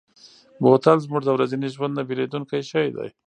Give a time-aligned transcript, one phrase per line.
[0.61, 3.09] بوتل زموږ د ورځني ژوند نه بېلېدونکی شی دی.